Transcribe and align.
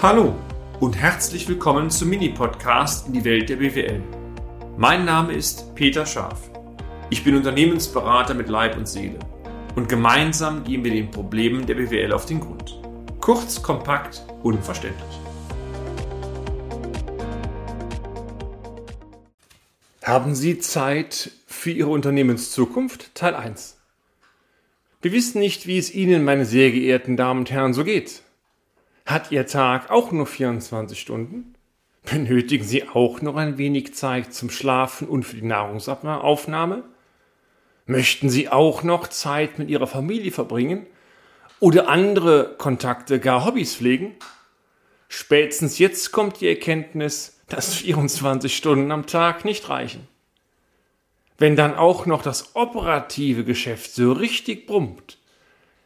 Hallo 0.00 0.36
und 0.78 0.96
herzlich 0.96 1.48
willkommen 1.48 1.90
zum 1.90 2.10
Mini-Podcast 2.10 3.08
in 3.08 3.14
die 3.14 3.24
Welt 3.24 3.48
der 3.48 3.56
BWL. 3.56 4.00
Mein 4.76 5.04
Name 5.04 5.32
ist 5.32 5.74
Peter 5.74 6.06
Scharf. 6.06 6.52
Ich 7.10 7.24
bin 7.24 7.34
Unternehmensberater 7.34 8.32
mit 8.34 8.48
Leib 8.48 8.76
und 8.76 8.86
Seele 8.86 9.18
und 9.74 9.88
gemeinsam 9.88 10.62
gehen 10.62 10.84
wir 10.84 10.92
den 10.92 11.10
Problemen 11.10 11.66
der 11.66 11.74
BWL 11.74 12.12
auf 12.12 12.26
den 12.26 12.38
Grund. 12.38 12.80
Kurz, 13.20 13.60
kompakt, 13.60 14.22
unverständlich. 14.44 15.18
Haben 20.04 20.36
Sie 20.36 20.60
Zeit 20.60 21.32
für 21.48 21.72
Ihre 21.72 21.90
Unternehmenszukunft? 21.90 23.16
Teil 23.16 23.34
1. 23.34 23.80
Wir 25.02 25.10
wissen 25.10 25.40
nicht, 25.40 25.66
wie 25.66 25.78
es 25.78 25.92
Ihnen, 25.92 26.22
meine 26.24 26.44
sehr 26.44 26.70
geehrten 26.70 27.16
Damen 27.16 27.40
und 27.40 27.50
Herren, 27.50 27.74
so 27.74 27.82
geht. 27.82 28.22
Hat 29.08 29.32
Ihr 29.32 29.46
Tag 29.46 29.90
auch 29.90 30.12
nur 30.12 30.26
24 30.26 31.00
Stunden? 31.00 31.54
Benötigen 32.04 32.62
Sie 32.62 32.86
auch 32.86 33.22
noch 33.22 33.36
ein 33.36 33.56
wenig 33.56 33.94
Zeit 33.94 34.34
zum 34.34 34.50
Schlafen 34.50 35.08
und 35.08 35.22
für 35.22 35.36
die 35.36 35.46
Nahrungsaufnahme? 35.46 36.84
Möchten 37.86 38.28
Sie 38.28 38.50
auch 38.50 38.82
noch 38.82 39.08
Zeit 39.08 39.58
mit 39.58 39.70
Ihrer 39.70 39.86
Familie 39.86 40.30
verbringen? 40.30 40.86
Oder 41.58 41.88
andere 41.88 42.54
Kontakte, 42.58 43.18
gar 43.18 43.46
Hobbys 43.46 43.76
pflegen? 43.76 44.14
Spätestens 45.08 45.78
jetzt 45.78 46.12
kommt 46.12 46.42
die 46.42 46.48
Erkenntnis, 46.48 47.40
dass 47.48 47.76
24 47.76 48.54
Stunden 48.54 48.92
am 48.92 49.06
Tag 49.06 49.46
nicht 49.46 49.70
reichen. 49.70 50.06
Wenn 51.38 51.56
dann 51.56 51.76
auch 51.76 52.04
noch 52.04 52.20
das 52.20 52.54
operative 52.56 53.44
Geschäft 53.44 53.90
so 53.90 54.12
richtig 54.12 54.66
brummt, 54.66 55.16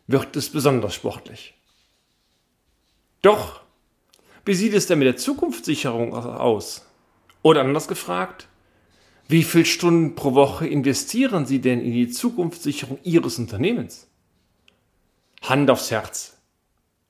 wird 0.08 0.34
es 0.34 0.50
besonders 0.50 0.96
sportlich. 0.96 1.54
Doch, 3.22 3.60
wie 4.44 4.54
sieht 4.54 4.74
es 4.74 4.88
denn 4.88 4.98
mit 4.98 5.06
der 5.06 5.16
Zukunftssicherung 5.16 6.12
aus? 6.12 6.86
Oder 7.42 7.60
anders 7.60 7.88
gefragt, 7.88 8.48
wie 9.28 9.44
viele 9.44 9.64
Stunden 9.64 10.14
pro 10.14 10.34
Woche 10.34 10.66
investieren 10.66 11.46
Sie 11.46 11.60
denn 11.60 11.80
in 11.80 11.92
die 11.92 12.08
Zukunftssicherung 12.08 12.98
Ihres 13.04 13.38
Unternehmens? 13.38 14.08
Hand 15.42 15.70
aufs 15.70 15.90
Herz. 15.90 16.36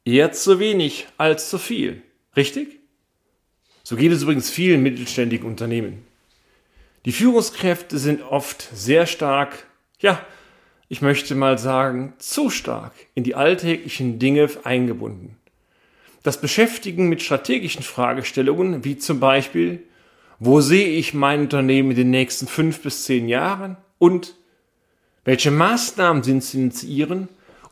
Eher 0.04 0.32
zu 0.32 0.58
wenig 0.58 1.06
als 1.16 1.48
zu 1.48 1.58
viel. 1.58 2.02
Richtig? 2.36 2.80
So 3.82 3.96
geht 3.96 4.12
es 4.12 4.22
übrigens 4.22 4.50
vielen 4.50 4.82
mittelständigen 4.82 5.46
Unternehmen. 5.46 6.04
Die 7.04 7.12
Führungskräfte 7.12 7.98
sind 7.98 8.22
oft 8.22 8.68
sehr 8.72 9.06
stark, 9.06 9.66
ja, 9.98 10.24
ich 10.88 11.02
möchte 11.02 11.34
mal 11.34 11.58
sagen, 11.58 12.12
zu 12.18 12.50
stark 12.50 12.92
in 13.14 13.24
die 13.24 13.34
alltäglichen 13.34 14.18
Dinge 14.18 14.48
eingebunden. 14.62 15.36
Das 16.22 16.40
Beschäftigen 16.40 17.08
mit 17.08 17.22
strategischen 17.22 17.82
Fragestellungen, 17.82 18.84
wie 18.84 18.96
zum 18.96 19.18
Beispiel, 19.18 19.82
wo 20.38 20.60
sehe 20.60 20.88
ich 20.88 21.14
mein 21.14 21.40
Unternehmen 21.40 21.90
in 21.90 21.96
den 21.96 22.10
nächsten 22.10 22.46
fünf 22.46 22.82
bis 22.82 23.04
zehn 23.04 23.28
Jahren 23.28 23.76
und 23.98 24.34
welche 25.24 25.50
Maßnahmen 25.50 26.22
sind 26.22 26.42
zu 26.42 26.58
initiieren, 26.58 27.28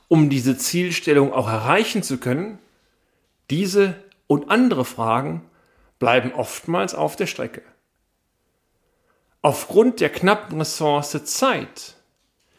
um 0.09 0.31
diese 0.31 0.57
Zielstellung 0.57 1.33
auch 1.33 1.49
erreichen 1.49 2.03
zu 2.03 2.19
können, 2.19 2.59
diese 3.51 3.95
und 4.27 4.51
andere 4.51 4.85
Fragen 4.85 5.43
bleiben 5.99 6.33
oftmals 6.33 6.95
auf 6.95 7.17
der 7.17 7.27
Strecke. 7.27 7.63
Aufgrund 9.43 10.01
der 10.01 10.11
knappen 10.11 10.59
Ressource 10.59 11.25
Zeit 11.25 11.97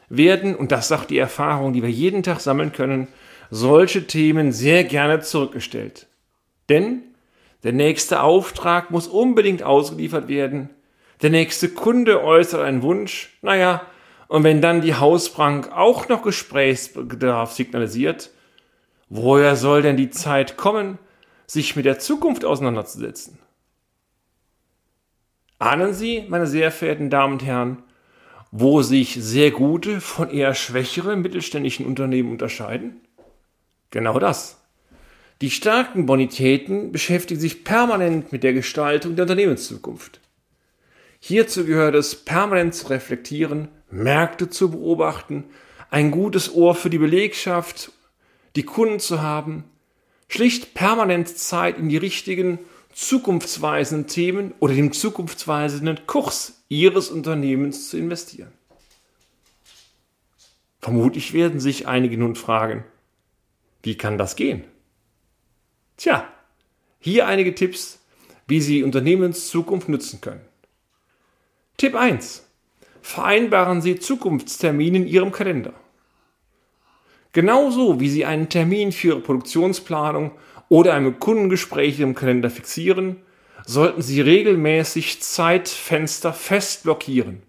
werden, 0.09 0.55
und 0.55 0.71
das 0.71 0.87
sagt 0.87 1.09
die 1.09 1.17
Erfahrung, 1.17 1.73
die 1.73 1.83
wir 1.83 1.91
jeden 1.91 2.23
Tag 2.23 2.39
sammeln 2.39 2.73
können, 2.73 3.07
solche 3.51 4.07
Themen 4.07 4.51
sehr 4.51 4.83
gerne 4.85 5.19
zurückgestellt. 5.19 6.07
Denn 6.69 7.03
der 7.63 7.73
nächste 7.73 8.23
Auftrag 8.23 8.89
muss 8.89 9.07
unbedingt 9.07 9.61
ausgeliefert 9.61 10.27
werden. 10.27 10.69
Der 11.21 11.29
nächste 11.29 11.69
Kunde 11.69 12.23
äußert 12.23 12.61
einen 12.61 12.81
Wunsch. 12.81 13.37
Naja, 13.43 13.85
und 14.27 14.43
wenn 14.43 14.61
dann 14.61 14.81
die 14.81 14.95
Hausbank 14.95 15.71
auch 15.71 16.07
noch 16.07 16.23
Gesprächsbedarf 16.23 17.51
signalisiert, 17.51 18.31
woher 19.09 19.55
soll 19.55 19.81
denn 19.81 19.97
die 19.97 20.09
Zeit 20.09 20.57
kommen, 20.57 20.97
sich 21.45 21.75
mit 21.75 21.85
der 21.85 21.99
Zukunft 21.99 22.45
auseinanderzusetzen? 22.45 23.37
Ahnen 25.59 25.93
Sie, 25.93 26.25
meine 26.29 26.47
sehr 26.47 26.71
verehrten 26.71 27.11
Damen 27.11 27.33
und 27.33 27.45
Herren, 27.45 27.83
wo 28.51 28.81
sich 28.81 29.15
sehr 29.19 29.51
gute 29.51 30.01
von 30.01 30.29
eher 30.29 30.55
schwächere 30.55 31.15
mittelständischen 31.17 31.85
Unternehmen 31.85 32.31
unterscheiden? 32.31 33.01
Genau 33.91 34.19
das. 34.19 34.57
Die 35.41 35.51
starken 35.51 36.05
Bonitäten 36.05 36.91
beschäftigen 36.91 37.39
sich 37.39 37.63
permanent 37.63 38.31
mit 38.31 38.43
der 38.43 38.53
Gestaltung 38.53 39.15
der 39.15 39.23
Unternehmenszukunft. 39.23 40.19
Hierzu 41.19 41.65
gehört 41.65 41.95
es, 41.95 42.15
permanent 42.15 42.73
zu 42.73 42.87
reflektieren, 42.89 43.67
Märkte 43.89 44.49
zu 44.49 44.71
beobachten, 44.71 45.45
ein 45.89 46.09
gutes 46.09 46.53
Ohr 46.53 46.73
für 46.73 46.89
die 46.89 46.97
Belegschaft, 46.97 47.91
die 48.55 48.63
Kunden 48.63 48.99
zu 48.99 49.21
haben, 49.21 49.65
schlicht 50.29 50.73
permanent 50.73 51.27
Zeit 51.27 51.77
in 51.77 51.89
die 51.89 51.97
richtigen, 51.97 52.59
zukunftsweisenden 52.93 54.07
Themen 54.07 54.53
oder 54.59 54.73
dem 54.73 54.93
zukunftsweisenden 54.93 56.07
Kurs 56.07 56.63
Ihres 56.69 57.09
Unternehmens 57.09 57.89
zu 57.89 57.97
investieren. 57.97 58.51
Vermutlich 60.79 61.33
werden 61.33 61.59
sich 61.59 61.87
einige 61.87 62.17
nun 62.17 62.35
fragen, 62.35 62.83
wie 63.83 63.97
kann 63.97 64.17
das 64.17 64.35
gehen? 64.35 64.63
Tja, 65.97 66.27
hier 66.99 67.27
einige 67.27 67.55
Tipps, 67.55 67.99
wie 68.47 68.61
Sie 68.61 68.83
Unternehmenszukunft 68.83 69.89
nutzen 69.89 70.21
können. 70.21 70.41
Tipp 71.77 71.95
1. 71.95 72.47
Vereinbaren 73.01 73.81
Sie 73.81 73.97
Zukunftstermine 73.97 74.97
in 74.97 75.07
Ihrem 75.07 75.31
Kalender. 75.31 75.73
Genauso 77.33 77.99
wie 77.99 78.09
Sie 78.09 78.25
einen 78.25 78.49
Termin 78.49 78.91
für 78.91 79.07
Ihre 79.07 79.19
Produktionsplanung 79.21 80.31
oder 80.69 80.93
ein 80.93 81.19
Kundengespräch 81.19 81.99
im 81.99 82.13
Kalender 82.13 82.49
fixieren, 82.49 83.17
sollten 83.65 84.01
Sie 84.01 84.21
regelmäßig 84.21 85.21
Zeitfenster 85.21 86.33
fest 86.33 86.83
blockieren. 86.83 87.41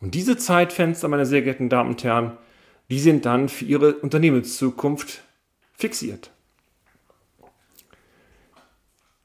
Und 0.00 0.14
diese 0.14 0.36
Zeitfenster, 0.36 1.08
meine 1.08 1.26
sehr 1.26 1.42
geehrten 1.42 1.68
Damen 1.68 1.90
und 1.90 2.02
Herren, 2.04 2.36
die 2.90 2.98
sind 2.98 3.24
dann 3.26 3.48
für 3.48 3.64
Ihre 3.64 3.94
Unternehmenszukunft 3.94 5.22
fixiert. 5.82 6.30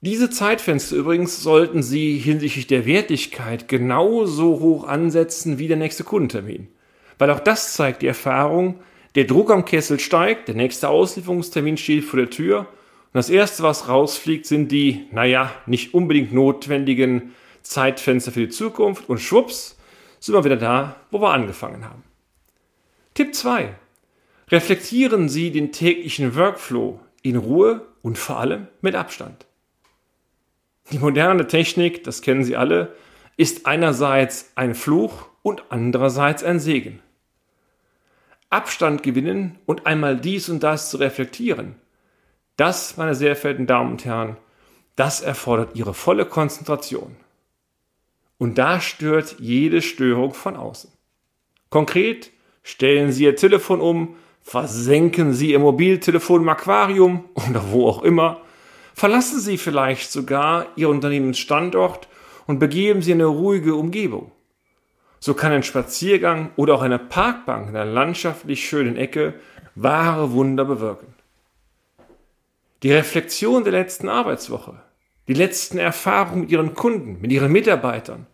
Diese 0.01 0.29
Zeitfenster 0.29 0.95
übrigens 0.95 1.41
sollten 1.41 1.81
Sie 1.81 2.17
hinsichtlich 2.17 2.67
der 2.67 2.85
Wertigkeit 2.85 3.67
genauso 3.67 4.59
hoch 4.59 4.87
ansetzen 4.87 5.57
wie 5.57 5.67
der 5.67 5.77
nächste 5.77 6.03
Kundentermin. 6.03 6.67
Weil 7.17 7.31
auch 7.31 7.39
das 7.39 7.73
zeigt 7.73 8.03
die 8.03 8.07
Erfahrung, 8.07 8.79
der 9.15 9.25
Druck 9.25 9.49
am 9.51 9.65
Kessel 9.65 9.99
steigt, 9.99 10.47
der 10.47 10.55
nächste 10.55 10.89
Auslieferungstermin 10.89 11.77
steht 11.77 12.03
vor 12.03 12.19
der 12.19 12.29
Tür 12.29 12.59
und 12.59 13.13
das 13.13 13.29
erste, 13.29 13.63
was 13.63 13.87
rausfliegt, 13.87 14.45
sind 14.45 14.71
die, 14.71 15.07
naja, 15.11 15.51
nicht 15.65 15.93
unbedingt 15.95 16.33
notwendigen 16.33 17.33
Zeitfenster 17.63 18.31
für 18.31 18.41
die 18.41 18.49
Zukunft 18.49 19.09
und 19.09 19.19
schwupps, 19.19 19.77
sind 20.19 20.35
wir 20.35 20.43
wieder 20.43 20.57
da, 20.57 20.95
wo 21.09 21.19
wir 21.21 21.31
angefangen 21.31 21.85
haben. 21.85 22.03
Tipp 23.15 23.33
2. 23.33 23.73
Reflektieren 24.49 25.27
Sie 25.27 25.51
den 25.51 25.73
täglichen 25.73 26.35
Workflow 26.35 26.99
in 27.21 27.35
Ruhe 27.35 27.85
und 28.01 28.17
vor 28.17 28.37
allem 28.37 28.67
mit 28.81 28.95
Abstand. 28.95 29.45
Die 30.91 30.99
moderne 30.99 31.47
Technik, 31.47 32.05
das 32.05 32.21
kennen 32.21 32.45
Sie 32.45 32.55
alle, 32.55 32.95
ist 33.35 33.65
einerseits 33.65 34.51
ein 34.55 34.73
Fluch 34.73 35.27
und 35.41 35.63
andererseits 35.69 36.43
ein 36.43 36.61
Segen. 36.61 37.01
Abstand 38.49 39.03
gewinnen 39.03 39.59
und 39.65 39.85
einmal 39.85 40.15
dies 40.15 40.47
und 40.47 40.63
das 40.63 40.89
zu 40.89 40.97
reflektieren, 40.97 41.75
das, 42.55 42.95
meine 42.95 43.15
sehr 43.15 43.35
verehrten 43.35 43.67
Damen 43.67 43.91
und 43.91 44.05
Herren, 44.05 44.37
das 44.95 45.19
erfordert 45.21 45.75
Ihre 45.75 45.93
volle 45.93 46.25
Konzentration. 46.25 47.17
Und 48.37 48.57
da 48.57 48.79
stört 48.79 49.35
jede 49.39 49.81
Störung 49.81 50.33
von 50.33 50.55
außen. 50.55 50.89
Konkret 51.69 52.31
stellen 52.63 53.11
Sie 53.11 53.25
Ihr 53.25 53.35
Telefon 53.35 53.81
um, 53.81 54.15
Versenken 54.47 55.33
Sie 55.33 55.51
Ihr 55.51 55.59
Mobiltelefon 55.59 56.43
im 56.43 56.47
Aquarium 56.47 57.25
oder 57.33 57.69
wo 57.69 57.85
auch 57.85 58.01
immer. 58.01 58.39
Verlassen 58.93 59.41
Sie 59.41 59.57
vielleicht 59.57 60.09
sogar 60.09 60.67
Ihr 60.77 60.87
Unternehmensstandort 60.87 62.07
und 62.45 62.57
begeben 62.57 63.01
Sie 63.01 63.11
in 63.11 63.17
eine 63.17 63.25
ruhige 63.25 63.75
Umgebung. 63.75 64.31
So 65.19 65.33
kann 65.33 65.51
ein 65.51 65.63
Spaziergang 65.63 66.51
oder 66.55 66.75
auch 66.75 66.81
eine 66.81 66.97
Parkbank 66.97 67.67
in 67.67 67.75
einer 67.75 67.91
landschaftlich 67.91 68.65
schönen 68.65 68.95
Ecke 68.95 69.33
wahre 69.75 70.31
Wunder 70.31 70.63
bewirken. 70.63 71.13
Die 72.83 72.93
Reflexion 72.93 73.65
der 73.65 73.73
letzten 73.73 74.07
Arbeitswoche, 74.07 74.81
die 75.27 75.33
letzten 75.33 75.77
Erfahrungen 75.77 76.43
mit 76.43 76.51
Ihren 76.51 76.73
Kunden, 76.73 77.17
mit 77.19 77.33
Ihren 77.33 77.51
Mitarbeitern, 77.51 78.27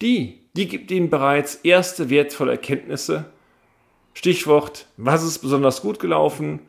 die, 0.00 0.46
die 0.54 0.68
gibt 0.68 0.92
Ihnen 0.92 1.10
bereits 1.10 1.56
erste 1.56 2.10
wertvolle 2.10 2.52
Erkenntnisse 2.52 3.32
Stichwort, 4.16 4.86
was 4.96 5.22
ist 5.22 5.40
besonders 5.40 5.82
gut 5.82 6.00
gelaufen, 6.00 6.60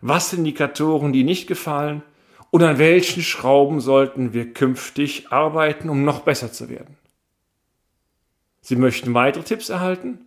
was 0.00 0.30
sind 0.30 0.38
Indikatoren, 0.38 1.12
die 1.12 1.22
nicht 1.22 1.46
gefallen 1.46 2.02
Und 2.50 2.62
an 2.62 2.78
welchen 2.78 3.22
Schrauben 3.22 3.80
sollten 3.80 4.32
wir 4.32 4.54
künftig 4.54 5.30
arbeiten, 5.30 5.90
um 5.90 6.04
noch 6.04 6.20
besser 6.20 6.50
zu 6.50 6.70
werden? 6.70 6.96
Sie 8.62 8.76
möchten 8.76 9.12
weitere 9.12 9.42
Tipps 9.42 9.68
erhalten? 9.68 10.20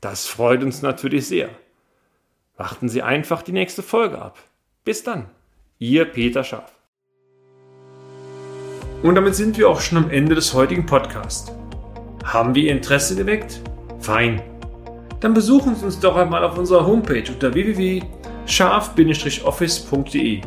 Das 0.00 0.26
freut 0.26 0.62
uns 0.62 0.80
natürlich 0.80 1.26
sehr. 1.26 1.50
Warten 2.56 2.88
Sie 2.88 3.02
einfach 3.02 3.42
die 3.42 3.52
nächste 3.52 3.82
Folge 3.82 4.18
ab. 4.18 4.38
Bis 4.84 5.02
dann, 5.02 5.26
Ihr 5.78 6.06
Peter 6.06 6.44
Scharf. 6.44 6.72
Und 9.02 9.16
damit 9.16 9.34
sind 9.34 9.58
wir 9.58 9.68
auch 9.68 9.82
schon 9.82 9.98
am 9.98 10.08
Ende 10.08 10.34
des 10.34 10.54
heutigen 10.54 10.86
Podcasts. 10.86 11.52
Haben 12.24 12.54
wir 12.54 12.62
Ihr 12.62 12.72
Interesse 12.72 13.16
geweckt? 13.16 13.60
Fein. 14.00 14.55
Dann 15.26 15.34
besuchen 15.34 15.74
Sie 15.74 15.84
uns 15.84 15.98
doch 15.98 16.14
einmal 16.14 16.44
auf 16.44 16.56
unserer 16.56 16.86
Homepage 16.86 17.24
unter 17.28 17.52
www.scharf-office.de 17.52 20.40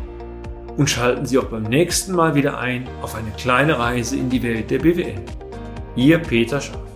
und 0.78 0.90
schalten 0.90 1.26
Sie 1.26 1.38
auch 1.38 1.48
beim 1.48 1.64
nächsten 1.64 2.14
Mal 2.14 2.34
wieder 2.34 2.60
ein 2.60 2.88
auf 3.02 3.14
eine 3.14 3.32
kleine 3.32 3.78
Reise 3.78 4.16
in 4.16 4.30
die 4.30 4.42
Welt 4.42 4.72
der 4.72 4.80
BWL. 4.80 5.16
Ihr 5.98 6.20
Peter 6.20 6.62
Scharf. 6.62 6.89